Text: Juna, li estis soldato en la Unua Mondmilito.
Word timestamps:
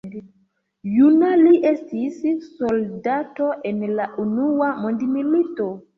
Juna, 0.93 1.27
li 1.41 1.51
estis 1.73 2.17
soldato 2.63 3.53
en 3.73 3.85
la 4.01 4.09
Unua 4.25 4.71
Mondmilito. 4.87 5.69